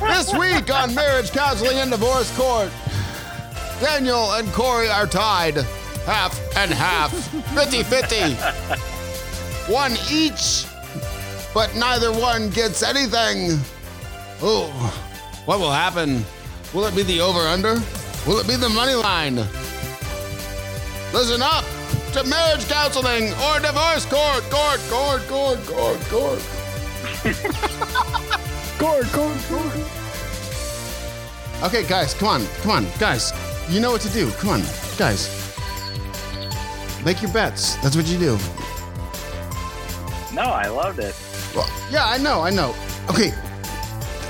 this 0.00 0.32
week 0.32 0.70
on 0.74 0.94
Marriage 0.94 1.32
Counseling 1.32 1.76
and 1.76 1.90
Divorce 1.90 2.34
Court, 2.34 2.70
Daniel 3.78 4.32
and 4.32 4.50
Corey 4.54 4.88
are 4.88 5.06
tied 5.06 5.56
half 6.06 6.40
and 6.56 6.70
half, 6.70 7.12
50 7.54 7.82
50. 7.82 8.34
One 9.70 9.92
each, 10.10 10.64
but 11.52 11.74
neither 11.76 12.10
one 12.10 12.48
gets 12.48 12.82
anything. 12.82 13.60
Oh, 14.40 14.70
what 15.44 15.58
will 15.58 15.72
happen? 15.72 16.24
Will 16.72 16.86
it 16.86 16.96
be 16.96 17.02
the 17.02 17.20
over 17.20 17.40
under? 17.40 17.74
Will 18.26 18.38
it 18.38 18.48
be 18.48 18.56
the 18.56 18.70
money 18.70 18.94
line? 18.94 19.36
Listen 21.12 21.42
up 21.42 21.64
to 22.16 22.24
marriage 22.24 22.66
counseling 22.68 23.32
or 23.34 23.60
divorce 23.60 24.06
court, 24.06 24.42
court, 24.50 24.80
court, 24.88 25.26
court, 25.28 25.66
court, 25.66 26.00
court. 26.08 26.42
Court, 28.78 29.06
court, 29.06 29.38
court. 29.48 29.74
Okay, 31.62 31.82
guys, 31.88 32.12
come 32.12 32.28
on, 32.28 32.46
come 32.60 32.70
on, 32.72 32.86
guys. 32.98 33.32
You 33.70 33.80
know 33.80 33.90
what 33.90 34.02
to 34.02 34.10
do. 34.10 34.30
Come 34.32 34.50
on, 34.50 34.60
guys. 34.98 35.30
Make 37.02 37.22
your 37.22 37.32
bets. 37.32 37.76
That's 37.76 37.96
what 37.96 38.06
you 38.06 38.18
do. 38.18 38.38
No, 40.34 40.42
I 40.42 40.68
loved 40.68 40.98
it. 40.98 41.14
Well, 41.54 41.70
yeah, 41.90 42.04
I 42.04 42.18
know, 42.18 42.42
I 42.42 42.50
know. 42.50 42.74
Okay, 43.08 43.30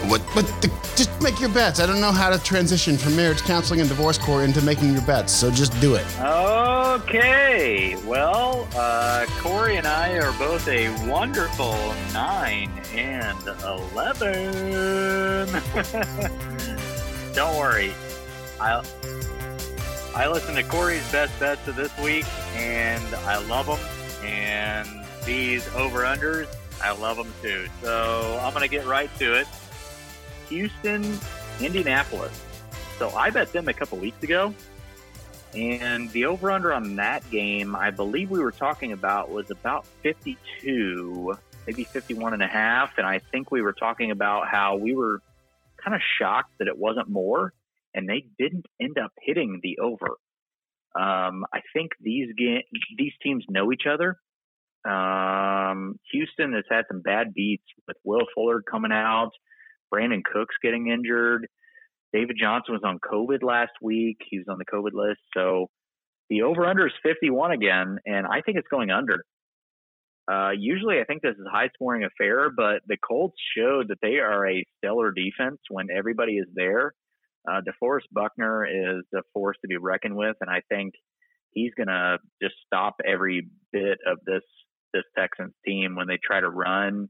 what? 0.05 0.23
But 0.35 0.47
the, 0.63 0.69
just 0.95 1.11
make 1.21 1.41
your 1.41 1.49
bets. 1.49 1.81
I 1.81 1.87
don't 1.87 2.01
know 2.01 2.13
how 2.13 2.31
to 2.31 2.39
transition 2.43 2.97
from 2.97 3.17
marriage 3.17 3.43
counseling 3.43 3.81
and 3.81 3.89
divorce 3.89 4.19
court 4.19 4.45
into 4.45 4.63
making 4.63 4.93
your 4.93 5.03
bets. 5.03 5.33
So 5.33 5.51
just 5.51 5.79
do 5.81 5.97
it. 5.97 6.07
Oh, 6.21 6.76
Okay. 6.97 7.95
Well, 8.07 8.67
uh, 8.75 9.27
Corey 9.41 9.77
and 9.77 9.87
I 9.87 10.17
are 10.17 10.33
both 10.39 10.67
a 10.67 10.89
wonderful 11.07 11.77
9 12.15 12.71
and 12.95 13.47
11. 13.47 15.53
Don't 17.35 17.59
worry. 17.59 17.93
I 18.59 18.83
I 20.15 20.27
listened 20.27 20.57
to 20.57 20.63
Corey's 20.63 21.07
best 21.13 21.39
bets 21.39 21.69
of 21.69 21.77
this 21.77 21.95
week, 21.99 22.25
and 22.55 23.05
I 23.27 23.45
love 23.45 23.67
them. 23.67 23.79
And 24.25 24.89
these 25.27 25.69
over 25.75 26.05
unders, 26.05 26.49
I 26.83 26.93
love 26.93 27.19
them 27.19 27.31
too. 27.43 27.67
So 27.83 28.41
I'm 28.43 28.55
going 28.55 28.63
to 28.63 28.75
get 28.75 28.87
right 28.87 29.15
to 29.19 29.39
it. 29.39 29.47
Houston, 30.49 31.19
Indianapolis. 31.61 32.43
So 32.99 33.11
I 33.11 33.29
bet 33.29 33.53
them 33.53 33.69
a 33.69 33.75
couple 33.75 33.99
weeks 33.99 34.23
ago. 34.23 34.55
And 35.55 36.11
the 36.11 36.27
over 36.27 36.51
under 36.51 36.73
on 36.73 36.97
that 36.97 37.29
game, 37.31 37.75
I 37.75 37.91
believe 37.91 38.31
we 38.31 38.41
were 38.41 38.53
talking 38.53 38.93
about 38.93 39.31
was 39.31 39.51
about 39.51 39.87
52, 40.03 41.37
maybe 41.67 41.85
51 41.85 42.35
and 42.35 42.43
a 42.43 42.47
half. 42.47 42.99
And 42.99 43.07
I 43.07 43.19
think 43.19 43.51
we 43.51 43.63
were 43.63 43.73
talking 43.73 44.11
about 44.11 44.49
how 44.49 44.77
we 44.77 44.95
were 44.95 45.23
kind 45.83 45.95
of 45.95 46.01
shocked 46.19 46.53
that 46.59 46.69
it 46.69 46.77
wasn't 46.77 47.09
more. 47.09 47.53
And 47.95 48.09
they 48.09 48.27
didn't 48.39 48.67
end 48.81 48.99
up 48.99 49.13
hitting 49.23 49.61
the 49.63 49.79
over. 49.79 50.19
Um, 50.95 51.45
I 51.53 51.61
think 51.75 51.93
these 52.01 52.29
ga- 52.39 52.67
these 52.97 53.13
teams 53.23 53.45
know 53.49 53.73
each 53.73 53.87
other. 53.87 54.19
Um, 54.87 55.99
Houston 56.13 56.53
has 56.55 56.65
had 56.71 56.85
some 56.89 57.01
bad 57.03 57.35
beats 57.35 57.65
with 57.87 57.97
Will 58.05 58.27
Fuller 58.35 58.63
coming 58.63 58.93
out, 58.93 59.33
Brandin 59.93 60.23
Cooks 60.25 60.55
getting 60.63 60.89
injured. 60.89 61.49
David 62.13 62.37
Johnson 62.41 62.75
was 62.75 62.83
on 62.85 62.99
COVID 62.99 63.43
last 63.43 63.73
week. 63.83 64.19
He 64.29 64.39
was 64.39 64.47
on 64.49 64.59
the 64.59 64.65
COVID 64.65 64.93
list. 64.93 65.21
So 65.35 65.67
the 66.31 66.43
over 66.43 66.67
under 66.67 66.87
is 66.87 66.93
51 67.03 67.53
again, 67.53 67.99
and 68.07 68.27
I 68.27 68.41
think 68.41 68.57
it's 68.57 68.69
going 68.69 68.91
under. 68.91 69.25
Uh, 70.31 70.51
usually, 70.51 70.99
I 70.99 71.05
think 71.05 71.23
this 71.23 71.35
is 71.35 71.47
a 71.47 71.51
high 71.51 71.69
scoring 71.75 72.05
affair, 72.05 72.51
but 72.51 72.81
the 72.87 72.97
Colts 72.97 73.37
showed 73.57 73.89
that 73.89 73.99
they 74.03 74.17
are 74.17 74.49
a 74.49 74.65
stellar 74.79 75.13
defense 75.13 75.59
when 75.71 75.87
everybody 75.97 76.39
is 76.39 76.49
there. 76.55 76.93
Uh, 77.49 77.61
DeForest 77.61 78.09
Buckner 78.11 78.67
is 78.67 79.05
a 79.15 79.23
force 79.33 79.57
to 79.63 79.69
be 79.69 79.77
reckoned 79.77 80.17
with, 80.17 80.37
and 80.41 80.51
I 80.51 80.63
think 80.69 80.95
he's 81.53 81.71
going 81.77 81.87
to 81.87 82.19
just 82.43 82.57
stop 82.67 82.97
every 83.07 83.49
bit 83.73 83.99
of 84.07 84.19
this 84.27 84.43
this 84.93 85.05
Texans 85.17 85.53
team 85.65 85.95
when 85.95 86.09
they 86.09 86.19
try 86.25 86.41
to 86.41 86.49
run. 86.49 87.09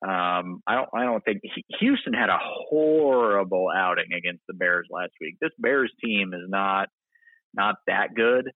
Um, 0.00 0.62
I 0.66 0.74
don't. 0.76 0.88
I 0.94 1.04
don't 1.04 1.24
think 1.24 1.40
Houston 1.80 2.12
had 2.12 2.28
a 2.28 2.38
horrible 2.40 3.68
outing 3.74 4.12
against 4.16 4.42
the 4.46 4.54
Bears 4.54 4.86
last 4.90 5.12
week. 5.20 5.36
This 5.40 5.50
Bears 5.58 5.92
team 6.02 6.32
is 6.34 6.48
not 6.48 6.88
not 7.52 7.76
that 7.88 8.14
good. 8.14 8.50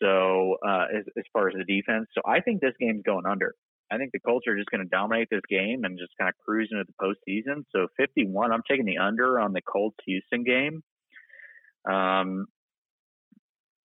So 0.00 0.56
uh, 0.66 0.84
as, 0.96 1.04
as 1.18 1.24
far 1.32 1.48
as 1.48 1.54
the 1.56 1.64
defense, 1.64 2.06
so 2.14 2.22
I 2.24 2.40
think 2.40 2.60
this 2.60 2.74
game's 2.78 3.02
going 3.04 3.26
under. 3.26 3.54
I 3.90 3.98
think 3.98 4.12
the 4.12 4.20
Colts 4.20 4.46
are 4.46 4.56
just 4.56 4.70
going 4.70 4.82
to 4.82 4.88
dominate 4.88 5.28
this 5.30 5.42
game 5.50 5.82
and 5.84 5.98
just 5.98 6.12
kind 6.18 6.28
of 6.28 6.36
cruise 6.44 6.70
into 6.70 6.84
the 6.84 6.94
postseason. 7.04 7.64
So 7.74 7.88
51, 7.96 8.52
I'm 8.52 8.62
taking 8.68 8.86
the 8.86 8.98
under 8.98 9.40
on 9.40 9.52
the 9.52 9.60
Colts 9.60 9.96
Houston 10.06 10.44
game. 10.44 10.82
Um, 11.90 12.46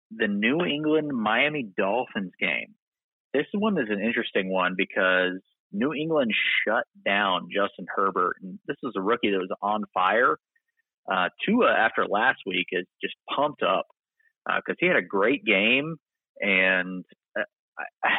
the 0.09 0.27
New 0.27 0.65
England 0.65 1.09
Miami 1.13 1.69
Dolphins 1.77 2.33
game. 2.39 2.73
This 3.33 3.45
one 3.53 3.77
is 3.77 3.89
an 3.89 4.01
interesting 4.01 4.49
one 4.49 4.73
because 4.75 5.39
New 5.73 5.93
England 5.93 6.31
shut 6.65 6.85
down 7.05 7.49
Justin 7.53 7.87
Herbert, 7.93 8.37
and 8.41 8.59
this 8.67 8.77
is 8.83 8.93
a 8.95 9.01
rookie 9.01 9.31
that 9.31 9.39
was 9.39 9.55
on 9.61 9.83
fire. 9.93 10.37
Uh, 11.11 11.29
Tua, 11.45 11.71
after 11.71 12.05
last 12.07 12.39
week, 12.45 12.67
is 12.71 12.85
just 13.01 13.15
pumped 13.35 13.63
up 13.63 13.87
because 14.45 14.73
uh, 14.73 14.79
he 14.79 14.87
had 14.87 14.95
a 14.95 15.01
great 15.01 15.43
game, 15.43 15.95
and 16.39 17.03
uh, 17.37 17.43
I, 18.03 18.09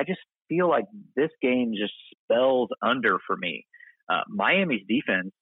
I 0.00 0.04
just 0.04 0.20
feel 0.48 0.68
like 0.68 0.84
this 1.16 1.30
game 1.40 1.72
just 1.76 1.94
spells 2.24 2.68
under 2.82 3.18
for 3.26 3.36
me. 3.36 3.64
Uh, 4.08 4.22
Miami's 4.28 4.82
defense, 4.88 5.32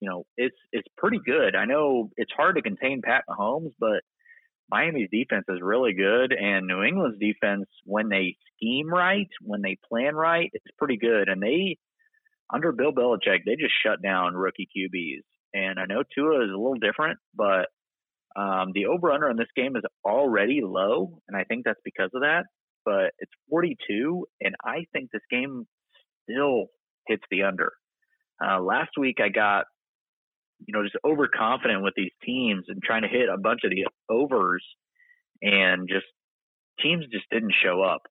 you 0.00 0.08
know, 0.08 0.24
it's 0.36 0.56
it's 0.72 0.88
pretty 0.96 1.20
good. 1.24 1.54
I 1.54 1.66
know 1.66 2.10
it's 2.16 2.32
hard 2.36 2.56
to 2.56 2.62
contain 2.62 3.02
Pat 3.04 3.24
Mahomes, 3.28 3.72
but 3.78 4.00
Miami's 4.70 5.08
defense 5.10 5.44
is 5.48 5.60
really 5.60 5.92
good, 5.92 6.32
and 6.32 6.66
New 6.66 6.82
England's 6.82 7.18
defense, 7.18 7.66
when 7.84 8.08
they 8.08 8.36
scheme 8.56 8.88
right, 8.88 9.28
when 9.42 9.62
they 9.62 9.78
plan 9.88 10.14
right, 10.14 10.50
it's 10.52 10.64
pretty 10.78 10.96
good. 10.96 11.28
And 11.28 11.42
they, 11.42 11.76
under 12.52 12.72
Bill 12.72 12.92
Belichick, 12.92 13.40
they 13.44 13.56
just 13.56 13.74
shut 13.84 14.02
down 14.02 14.34
rookie 14.34 14.68
QBs. 14.76 15.22
And 15.52 15.80
I 15.80 15.86
know 15.86 16.02
Tua 16.14 16.44
is 16.44 16.50
a 16.50 16.56
little 16.56 16.78
different, 16.80 17.18
but 17.34 17.66
um, 18.36 18.70
the 18.74 18.86
over 18.86 19.10
under 19.10 19.28
on 19.28 19.36
this 19.36 19.48
game 19.56 19.76
is 19.76 19.82
already 20.04 20.60
low, 20.62 21.20
and 21.26 21.36
I 21.36 21.44
think 21.44 21.64
that's 21.64 21.80
because 21.84 22.10
of 22.14 22.22
that. 22.22 22.44
But 22.84 23.12
it's 23.18 23.32
42, 23.50 24.26
and 24.40 24.54
I 24.64 24.86
think 24.92 25.10
this 25.10 25.22
game 25.30 25.66
still 26.22 26.66
hits 27.06 27.24
the 27.30 27.42
under. 27.42 27.72
Uh, 28.42 28.60
last 28.60 28.90
week, 28.98 29.18
I 29.22 29.28
got 29.28 29.66
you 30.66 30.72
know, 30.72 30.82
just 30.82 30.96
overconfident 31.04 31.82
with 31.82 31.94
these 31.96 32.12
teams 32.24 32.64
and 32.68 32.82
trying 32.82 33.02
to 33.02 33.08
hit 33.08 33.28
a 33.28 33.38
bunch 33.38 33.60
of 33.64 33.70
the 33.70 33.86
overs 34.08 34.64
and 35.42 35.88
just 35.88 36.06
teams 36.80 37.04
just 37.10 37.28
didn't 37.30 37.54
show 37.62 37.82
up. 37.82 38.02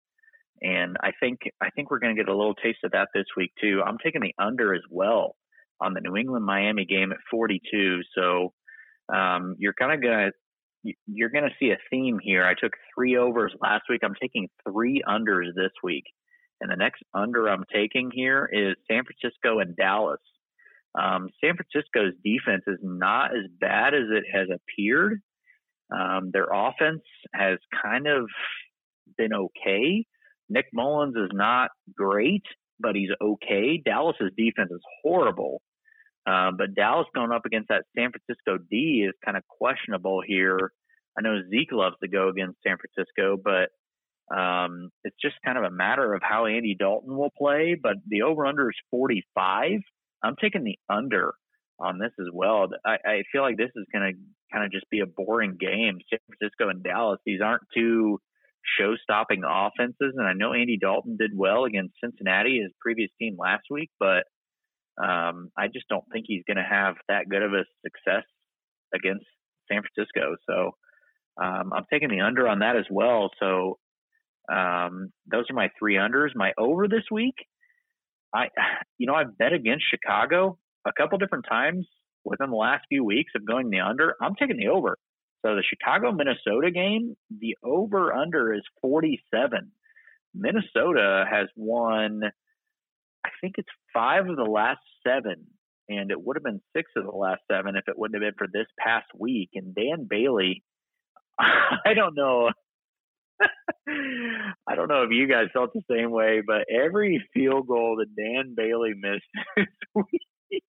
And 0.62 0.98
I 1.02 1.12
think 1.20 1.40
I 1.62 1.70
think 1.70 1.90
we're 1.90 2.00
going 2.00 2.16
to 2.16 2.22
get 2.22 2.30
a 2.30 2.36
little 2.36 2.56
taste 2.56 2.80
of 2.84 2.92
that 2.92 3.10
this 3.14 3.26
week 3.38 3.52
too. 3.62 3.82
I'm 3.86 3.98
taking 4.04 4.22
the 4.22 4.34
under 4.38 4.74
as 4.74 4.82
well 4.90 5.36
on 5.82 5.94
the 5.94 6.02
New 6.02 6.18
England 6.18 6.46
Miami 6.46 6.86
game 6.86 7.12
at 7.12 7.18
42. 7.32 8.02
So 8.16 8.54
um, 9.14 9.56
you're 9.58 9.74
kind 9.74 9.94
of 9.94 10.02
gonna 10.02 10.32
you're 11.08 11.30
gonna 11.30 11.50
see 11.60 11.72
a 11.72 11.78
theme 11.90 12.20
here. 12.22 12.46
I 12.46 12.54
took 12.54 12.74
three 12.94 13.18
overs 13.18 13.54
last 13.62 13.84
week. 13.90 14.02
I'm 14.04 14.16
taking 14.22 14.50
three 14.68 15.02
unders 15.08 15.54
this 15.56 15.72
week, 15.84 16.06
and 16.62 16.70
the 16.70 16.76
next 16.76 17.02
under 17.14 17.48
I'm 17.48 17.64
taking 17.74 18.12
here 18.14 18.50
is 18.52 18.76
San 18.90 19.04
Francisco 19.04 19.60
and 19.60 19.76
Dallas. 19.76 20.20
Um, 20.96 21.30
San 21.44 21.56
Francisco's 21.56 22.14
defense 22.24 22.64
is 22.68 22.80
not 22.82 23.32
as 23.32 23.46
bad 23.60 23.94
as 23.94 24.08
it 24.12 24.24
has 24.34 24.48
appeared. 24.54 25.22
Um, 25.92 26.32
their 26.32 26.48
offense 26.52 27.02
has 27.34 27.58
kind 27.84 28.08
of 28.08 28.28
been 29.18 29.34
okay. 29.34 30.06
Nick 30.50 30.66
Mullens 30.74 31.16
is 31.16 31.30
not 31.32 31.70
great, 31.96 32.44
but 32.80 32.96
he's 32.96 33.10
okay. 33.22 33.82
Dallas's 33.84 34.32
defense 34.38 34.72
is 34.72 34.82
horrible. 35.04 35.62
Uh, 36.28 36.52
but 36.56 36.76
Dallas 36.76 37.08
going 37.16 37.32
up 37.32 37.46
against 37.46 37.70
that 37.70 37.86
San 37.98 38.12
Francisco 38.12 38.64
D 38.70 39.06
is 39.08 39.14
kind 39.24 39.38
of 39.38 39.44
questionable 39.48 40.22
here. 40.26 40.72
I 41.18 41.22
know 41.22 41.42
Zeke 41.50 41.72
loves 41.72 41.96
to 42.02 42.08
go 42.08 42.30
against 42.30 42.60
San 42.66 42.78
Francisco, 42.78 43.38
but 43.44 43.70
um, 44.36 44.90
it's 45.04 45.16
just 45.22 45.36
kind 45.44 45.58
of 45.58 45.64
a 45.64 45.72
matter 45.72 46.14
of 46.14 46.22
how 46.24 46.46
Andy 46.46 46.76
Dalton 46.78 47.16
will 47.16 47.32
play. 47.36 47.76
But 47.82 47.96
the 48.08 48.24
over 48.24 48.46
under 48.46 48.70
is 48.70 48.76
45. 48.92 49.80
I'm 50.24 50.36
taking 50.42 50.64
the 50.64 50.78
under 50.90 51.34
on 51.80 52.00
this 52.00 52.12
as 52.20 52.28
well. 52.34 52.68
I, 52.86 52.98
I 53.06 53.24
feel 53.32 53.42
like 53.42 53.58
this 53.58 53.72
is 53.76 53.86
going 53.94 54.14
to 54.14 54.20
kind 54.54 54.66
of 54.66 54.72
just 54.72 54.90
be 54.90 55.00
a 55.00 55.06
boring 55.06 55.58
game. 55.60 56.00
San 56.10 56.20
Francisco 56.28 56.70
and 56.70 56.84
Dallas, 56.84 57.20
these 57.26 57.42
aren't 57.42 57.64
two 57.74 58.20
show 58.78 58.96
stopping 59.02 59.44
offenses. 59.48 60.14
And 60.18 60.28
I 60.28 60.34
know 60.34 60.54
Andy 60.54 60.78
Dalton 60.78 61.18
did 61.18 61.32
well 61.36 61.64
against 61.64 61.96
Cincinnati, 62.04 62.60
his 62.62 62.74
previous 62.82 63.10
team 63.20 63.38
last 63.40 63.64
week, 63.70 63.90
but 64.00 64.24
um, 65.02 65.50
I 65.58 65.68
just 65.68 65.88
don't 65.90 66.04
think 66.12 66.26
he's 66.28 66.44
going 66.46 66.58
to 66.58 66.68
have 66.70 66.96
that 67.08 67.30
good 67.30 67.42
of 67.42 67.54
a 67.54 67.64
success 67.86 68.26
against 68.94 69.26
San 69.72 69.82
Francisco. 69.82 70.36
So 70.50 70.72
um, 71.42 71.72
I'm 71.74 71.86
taking 71.92 72.10
the 72.10 72.22
under 72.22 72.48
on 72.48 72.60
that 72.60 72.76
as 72.76 72.86
well. 72.92 73.30
So 73.40 73.78
um, 74.52 75.12
those 75.32 75.46
are 75.50 75.56
my 75.56 75.70
three 75.80 75.96
unders. 75.96 76.36
My 76.36 76.52
over 76.58 76.88
this 76.88 77.06
week 77.12 77.36
I, 78.34 78.48
you 78.98 79.08
know, 79.08 79.16
I've 79.16 79.38
bet 79.38 79.54
against 79.54 79.86
Chicago. 79.90 80.58
a 80.86 80.92
couple 80.94 81.18
different 81.18 81.46
times 81.50 81.88
within 82.24 82.50
the 82.50 82.56
last 82.56 82.86
few 82.90 83.04
weeks 83.04 83.32
of 83.36 83.46
going 83.46 83.70
the 83.70 83.80
under, 83.80 84.16
I'm 84.22 84.36
taking 84.36 84.58
the 84.58 84.70
over. 84.70 84.98
So 85.46 85.56
the 85.56 85.64
Chicago 85.64 86.12
Minnesota 86.12 86.70
game, 86.72 87.16
the 87.30 87.56
over 87.64 88.14
under 88.14 88.54
is 88.54 88.64
47. 88.82 89.72
Minnesota 90.36 91.26
has 91.30 91.48
won, 91.56 92.22
I 93.26 93.30
think 93.42 93.56
it's 93.58 93.70
five 93.94 94.28
of 94.28 94.36
the 94.36 94.44
last 94.44 94.82
seven, 95.06 95.48
and 95.88 96.12
it 96.12 96.22
would 96.22 96.36
have 96.36 96.44
been 96.44 96.62
six 96.76 96.92
of 96.98 97.06
the 97.06 97.16
last 97.16 97.42
seven 97.50 97.76
if 97.78 97.86
it 97.88 97.98
wouldn't 97.98 98.22
have 98.22 98.28
been 98.30 98.38
for 98.38 98.48
this 98.52 98.68
past 98.78 99.08
week. 99.18 99.50
And 99.56 99.74
Dan 99.74 100.08
Bailey, 100.10 100.62
I 101.40 101.94
don't 101.96 102.16
know. 102.16 102.52
I 104.68 104.76
don't 104.76 104.88
know 104.88 105.04
if 105.04 105.12
you 105.12 105.28
guys 105.28 105.48
felt 105.54 105.74
the 105.74 105.82
same 105.90 106.12
way, 106.12 106.42
but 106.46 106.66
every 106.70 107.26
field 107.34 107.68
goal 107.68 107.98
that 107.98 108.16
Dan 108.16 108.54
Bailey 108.56 108.94
missed 108.96 109.26
this 109.58 109.68
week 109.96 110.64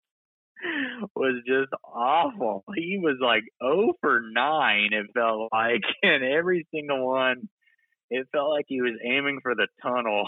was 1.14 1.42
just 1.46 1.72
awful. 1.84 2.64
He 2.76 2.98
was 3.02 3.16
like 3.20 3.44
0 3.62 3.94
for 4.00 4.22
9, 4.32 4.88
it 4.92 5.06
felt 5.14 5.48
like, 5.52 5.82
and 6.02 6.24
every 6.24 6.66
single 6.72 7.06
one, 7.06 7.48
it 8.10 8.26
felt 8.32 8.50
like 8.50 8.66
he 8.68 8.80
was 8.80 8.98
aiming 9.04 9.40
for 9.42 9.54
the 9.54 9.68
tunnel. 9.82 10.24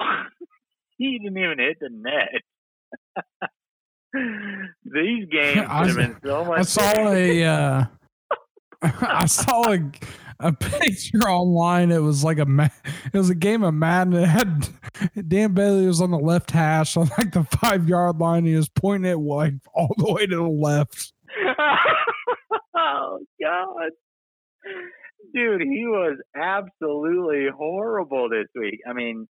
he 0.98 1.18
didn't 1.18 1.38
even 1.38 1.58
hit 1.58 1.78
the 1.80 1.90
net. 1.90 2.42
These 4.84 5.26
games 5.30 5.66
I, 5.68 5.86
have 5.86 5.96
been 5.96 6.16
so 6.22 6.44
much. 6.44 6.58
I 6.58 6.62
saw 6.62 7.12
a, 7.12 7.44
uh, 7.44 7.84
I 8.82 9.26
saw 9.26 9.72
a, 9.72 9.90
a 10.42 10.52
picture 10.52 11.28
online. 11.28 11.90
It 11.90 12.02
was 12.02 12.24
like 12.24 12.38
a 12.38 12.70
it 13.12 13.16
was 13.16 13.30
a 13.30 13.34
game 13.34 13.62
of 13.62 13.74
Madden. 13.74 14.14
It 14.14 14.28
had 14.28 14.68
Dan 15.28 15.54
Bailey 15.54 15.86
was 15.86 16.00
on 16.00 16.10
the 16.10 16.18
left 16.18 16.50
hash 16.50 16.96
on 16.96 17.10
like 17.18 17.32
the 17.32 17.44
five 17.44 17.88
yard 17.88 18.18
line. 18.18 18.44
He 18.44 18.54
was 18.54 18.68
pointing 18.68 19.10
it 19.10 19.18
like 19.18 19.54
all 19.74 19.94
the 19.96 20.12
way 20.12 20.26
to 20.26 20.36
the 20.36 20.42
left. 20.42 21.12
oh 22.76 23.18
God, 23.40 23.90
dude, 25.34 25.62
he 25.62 25.86
was 25.86 26.18
absolutely 26.36 27.46
horrible 27.56 28.28
this 28.28 28.48
week. 28.54 28.80
I 28.88 28.92
mean, 28.92 29.28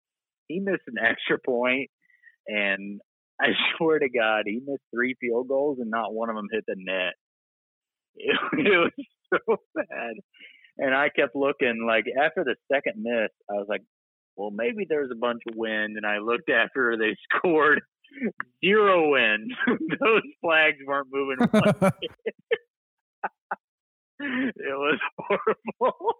he 0.49 0.61
missed 0.61 0.83
an 0.87 0.99
extra 1.03 1.39
point, 1.39 1.91
and 2.47 3.01
I 3.41 3.49
swear 3.77 3.99
to 3.99 4.09
God, 4.09 4.45
he 4.47 4.61
missed 4.65 4.83
three 4.95 5.15
field 5.21 5.49
goals, 5.49 5.79
and 5.81 5.91
not 5.91 6.15
one 6.15 6.31
of 6.31 6.37
them 6.37 6.49
hit 6.51 6.65
the 6.67 6.77
net. 6.77 7.15
It, 8.17 8.37
it 8.59 8.79
was 8.79 9.07
so 9.33 9.57
bad. 9.75 10.15
And 10.79 10.95
I 10.95 11.09
kept 11.09 11.37
looking, 11.37 11.85
like 11.87 12.05
after 12.21 12.45
the 12.45 12.57
second 12.73 13.03
miss, 13.03 13.31
I 13.51 13.55
was 13.55 13.67
like, 13.69 13.83
well, 14.37 14.51
maybe 14.51 14.87
there's 14.89 15.11
a 15.13 15.19
bunch 15.19 15.43
of 15.49 15.57
wind. 15.57 15.97
And 15.97 16.07
I 16.07 16.19
looked 16.19 16.51
after 16.51 16.97
they 16.97 17.17
scored 17.37 17.83
zero 18.65 19.11
wind. 19.11 19.53
Those 20.01 20.23
flags 20.41 20.79
weren't 20.87 21.09
moving. 21.11 21.39
it 24.21 24.55
was 24.59 24.99
horrible. 25.19 26.15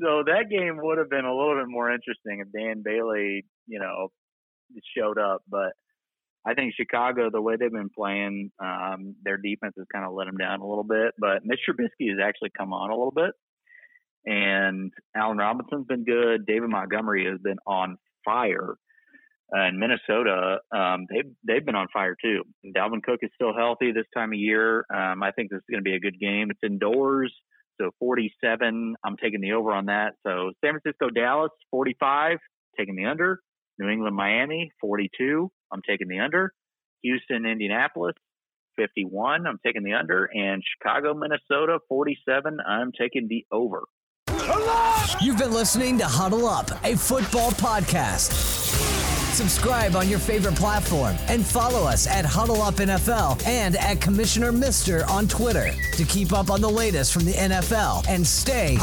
so 0.00 0.22
that 0.26 0.50
game 0.50 0.78
would 0.82 0.98
have 0.98 1.10
been 1.10 1.24
a 1.24 1.34
little 1.34 1.56
bit 1.56 1.68
more 1.68 1.90
interesting 1.90 2.40
if 2.40 2.52
Dan 2.52 2.82
Bailey, 2.84 3.44
you 3.66 3.78
know, 3.78 4.08
showed 4.96 5.18
up. 5.18 5.42
But 5.48 5.72
I 6.46 6.54
think 6.54 6.74
Chicago, 6.74 7.30
the 7.30 7.40
way 7.40 7.56
they've 7.58 7.72
been 7.72 7.90
playing, 7.96 8.50
um, 8.62 9.16
their 9.24 9.38
defense 9.38 9.74
has 9.78 9.86
kind 9.92 10.04
of 10.04 10.12
let 10.12 10.26
them 10.26 10.36
down 10.36 10.60
a 10.60 10.66
little 10.66 10.84
bit. 10.84 11.14
But 11.18 11.44
Mitch 11.44 11.60
Trubisky 11.68 12.10
has 12.10 12.18
actually 12.22 12.50
come 12.56 12.72
on 12.72 12.90
a 12.90 12.94
little 12.94 13.12
bit, 13.12 13.32
and 14.26 14.92
Allen 15.16 15.38
Robinson's 15.38 15.86
been 15.86 16.04
good. 16.04 16.46
David 16.46 16.68
Montgomery 16.68 17.26
has 17.30 17.40
been 17.40 17.58
on 17.66 17.96
fire. 18.24 18.74
And 19.50 19.78
Minnesota, 19.78 20.58
um, 20.74 21.06
they've 21.10 21.30
they've 21.46 21.64
been 21.64 21.76
on 21.76 21.86
fire 21.92 22.16
too. 22.20 22.42
Dalvin 22.76 23.02
Cook 23.02 23.20
is 23.22 23.30
still 23.34 23.54
healthy 23.54 23.92
this 23.92 24.06
time 24.14 24.32
of 24.32 24.38
year. 24.38 24.84
Um, 24.92 25.22
I 25.22 25.30
think 25.32 25.50
this 25.50 25.58
is 25.58 25.64
going 25.70 25.84
to 25.84 25.88
be 25.88 25.94
a 25.94 26.00
good 26.00 26.18
game. 26.18 26.50
It's 26.50 26.60
indoors, 26.64 27.32
so 27.80 27.90
47. 27.98 28.94
I'm 29.04 29.16
taking 29.22 29.40
the 29.40 29.52
over 29.52 29.72
on 29.72 29.86
that. 29.86 30.14
So 30.26 30.52
San 30.64 30.72
Francisco, 30.72 31.08
Dallas, 31.10 31.50
45, 31.70 32.38
taking 32.78 32.96
the 32.96 33.04
under. 33.04 33.40
New 33.78 33.88
England, 33.88 34.16
Miami, 34.16 34.70
42. 34.80 35.50
I'm 35.72 35.82
taking 35.88 36.08
the 36.08 36.20
under. 36.20 36.52
Houston, 37.02 37.46
Indianapolis, 37.46 38.14
51. 38.76 39.46
I'm 39.46 39.58
taking 39.64 39.82
the 39.82 39.92
under. 39.94 40.24
And 40.32 40.62
Chicago, 40.78 41.14
Minnesota, 41.14 41.78
47. 41.88 42.58
I'm 42.66 42.92
taking 42.98 43.28
the 43.28 43.44
over. 43.52 43.82
You've 45.22 45.38
been 45.38 45.52
listening 45.52 45.98
to 45.98 46.06
Huddle 46.06 46.46
Up, 46.46 46.70
a 46.84 46.96
football 46.96 47.50
podcast. 47.52 48.32
Subscribe 49.34 49.96
on 49.96 50.08
your 50.08 50.18
favorite 50.20 50.54
platform 50.54 51.16
and 51.28 51.44
follow 51.44 51.88
us 51.88 52.06
at 52.06 52.24
Huddle 52.24 52.62
Up 52.62 52.74
NFL 52.74 53.44
and 53.46 53.74
at 53.76 54.00
Commissioner 54.00 54.52
Mister 54.52 55.04
on 55.06 55.26
Twitter 55.26 55.72
to 55.92 56.04
keep 56.04 56.32
up 56.32 56.50
on 56.50 56.60
the 56.60 56.70
latest 56.70 57.12
from 57.12 57.24
the 57.24 57.32
NFL 57.32 58.06
and 58.08 58.24
stay 58.24 58.74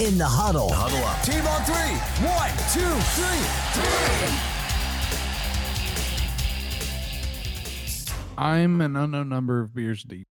in 0.00 0.16
the 0.16 0.26
huddle. 0.26 0.70
Huddle 0.72 1.04
up. 1.04 1.22
Team 1.22 1.46
on 1.46 1.62
three. 1.64 1.96
One, 2.26 2.50
two, 2.72 3.00
three. 3.12 4.38
Three. 4.48 4.57
I'm 8.38 8.80
an 8.80 8.94
unknown 8.94 9.28
number 9.28 9.60
of 9.60 9.74
beers 9.74 10.04
deep. 10.04 10.28